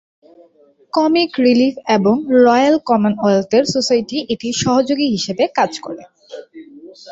Comic 0.93 1.31
Relief 1.45 1.75
এবং 1.97 2.15
Royal 2.45 2.75
Commonwealth 2.89 3.53
Society 3.73 4.17
এটির 4.33 4.55
সহযোগী 4.63 5.07
হিসাবে 5.15 5.43
কাজ 5.57 5.71
করে। 5.85 6.03